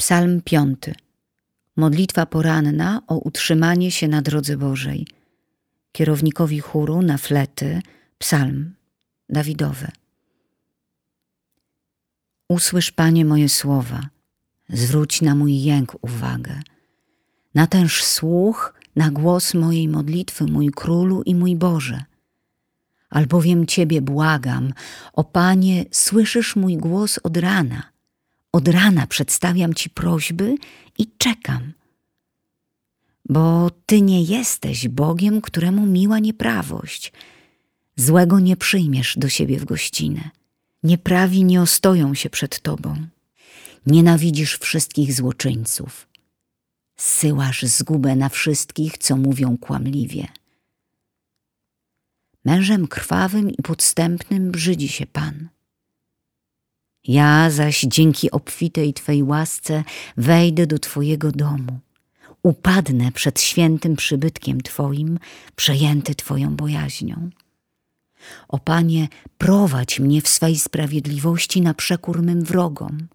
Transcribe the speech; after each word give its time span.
Psalm 0.00 0.42
piąty. 0.42 0.94
Modlitwa 1.76 2.26
poranna 2.26 3.02
o 3.06 3.18
utrzymanie 3.18 3.90
się 3.90 4.08
na 4.08 4.22
drodze 4.22 4.56
Bożej. 4.56 5.06
Kierownikowi 5.92 6.60
chóru 6.60 7.02
na 7.02 7.18
flety. 7.18 7.82
Psalm 8.18 8.74
Dawidowy. 9.28 9.88
Usłysz, 12.48 12.92
Panie, 12.92 13.24
moje 13.24 13.48
słowa. 13.48 14.08
Zwróć 14.68 15.22
na 15.22 15.34
mój 15.34 15.62
jęk 15.62 15.96
uwagę. 16.02 16.60
Natęż 17.54 18.04
słuch 18.04 18.74
na 18.96 19.10
głos 19.10 19.54
mojej 19.54 19.88
modlitwy, 19.88 20.44
mój 20.44 20.70
Królu 20.70 21.22
i 21.22 21.34
mój 21.34 21.56
Boże. 21.56 22.04
Albowiem 23.10 23.66
Ciebie 23.66 24.02
błagam, 24.02 24.72
o 25.12 25.24
Panie, 25.24 25.84
słyszysz 25.90 26.56
mój 26.56 26.76
głos 26.76 27.20
od 27.22 27.36
rana– 27.36 27.82
od 28.52 28.68
rana 28.68 29.06
przedstawiam 29.06 29.74
Ci 29.74 29.90
prośby 29.90 30.54
i 30.98 31.06
czekam. 31.18 31.72
Bo 33.28 33.70
Ty 33.86 34.02
nie 34.02 34.22
jesteś 34.22 34.88
Bogiem, 34.88 35.40
któremu 35.40 35.86
miła 35.86 36.18
nieprawość. 36.18 37.12
Złego 37.96 38.40
nie 38.40 38.56
przyjmiesz 38.56 39.18
do 39.18 39.28
siebie 39.28 39.58
w 39.58 39.64
gościnę. 39.64 40.30
Nieprawi 40.82 41.44
nie 41.44 41.62
ostoją 41.62 42.14
się 42.14 42.30
przed 42.30 42.60
Tobą. 42.60 43.06
Nienawidzisz 43.86 44.58
wszystkich 44.58 45.12
złoczyńców. 45.12 46.08
Syłasz 46.96 47.62
zgubę 47.62 48.16
na 48.16 48.28
wszystkich, 48.28 48.98
co 48.98 49.16
mówią 49.16 49.58
kłamliwie. 49.58 50.26
Mężem 52.44 52.86
krwawym 52.86 53.50
i 53.50 53.62
podstępnym 53.62 54.50
brzydzi 54.50 54.88
się 54.88 55.06
Pan 55.06 55.48
ja 57.04 57.50
zaś 57.50 57.80
dzięki 57.80 58.30
obfitej 58.30 58.94
Twej 58.94 59.22
łasce 59.22 59.84
wejdę 60.16 60.66
do 60.66 60.78
Twojego 60.78 61.32
domu. 61.32 61.78
Upadnę 62.42 63.12
przed 63.12 63.40
świętym 63.40 63.96
przybytkiem 63.96 64.60
Twoim, 64.60 65.18
przejęty 65.56 66.14
Twoją 66.14 66.56
bojaźnią. 66.56 67.30
O 68.48 68.58
Panie, 68.58 69.08
prowadź 69.38 70.00
mnie 70.00 70.22
w 70.22 70.28
swej 70.28 70.58
sprawiedliwości 70.58 71.60
na 71.60 71.74
przekór 71.74 72.22
mym 72.22 72.44
wrogom. 72.44 73.08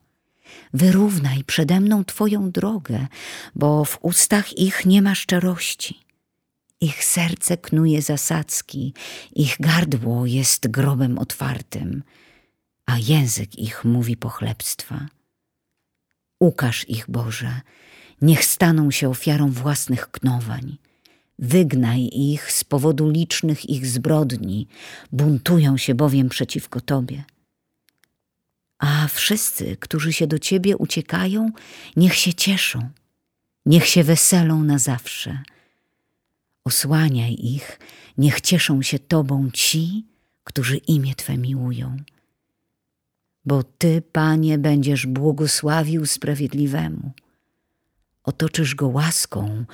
Wyrównaj 0.74 1.44
przede 1.44 1.80
mną 1.80 2.06
Twoją 2.06 2.52
drogę, 2.52 3.08
bo 3.56 3.86
w 3.86 3.98
ustach 4.02 4.58
ich 4.58 4.86
nie 4.86 5.02
ma 5.02 5.16
szczerości. 5.16 6.00
Ich 6.82 7.04
serce 7.04 7.58
knuje 7.58 8.02
zasadzki, 8.02 8.94
ich 9.36 9.56
gardło 9.60 10.26
jest 10.26 10.68
grobem 10.68 11.20
otwartym 11.20 12.04
a 12.86 12.98
język 12.98 13.60
ich 13.60 13.86
mówi 13.86 14.18
pochlebstwa. 14.18 15.08
Ukaż 16.40 16.90
ich, 16.90 17.06
Boże, 17.10 17.62
niech 18.22 18.46
staną 18.46 18.92
się 18.92 19.10
ofiarą 19.10 19.52
własnych 19.52 20.12
knowań. 20.12 20.78
Wygnaj 21.40 22.10
ich 22.14 22.52
z 22.52 22.64
powodu 22.64 23.10
licznych 23.10 23.70
ich 23.70 23.88
zbrodni, 23.88 24.68
buntują 25.12 25.78
się 25.78 25.96
bowiem 25.96 26.30
przeciwko 26.30 26.82
Tobie. 26.82 27.24
A 28.80 29.08
wszyscy, 29.08 29.78
którzy 29.78 30.14
się 30.14 30.28
do 30.28 30.40
Ciebie 30.40 30.78
uciekają, 30.78 31.52
niech 31.96 32.16
się 32.16 32.34
cieszą, 32.34 32.90
niech 33.66 33.88
się 33.88 34.04
weselą 34.04 34.64
na 34.64 34.80
zawsze. 34.80 35.40
Osłaniaj 36.66 37.34
ich, 37.34 37.80
niech 38.18 38.42
cieszą 38.42 38.82
się 38.82 39.00
Tobą 39.00 39.50
ci, 39.54 40.06
którzy 40.44 40.78
imię 40.78 41.16
Twe 41.16 41.38
miłują 41.38 41.98
bo 43.46 43.64
Ty, 43.64 44.02
Panie, 44.02 44.58
będziesz 44.58 45.06
błogosławił 45.06 46.06
sprawiedliwemu. 46.06 47.12
Otoczysz 48.24 48.76
go 48.76 48.88
łaską 48.88 49.66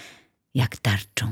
jak 0.54 0.78
tarczą. 0.78 1.32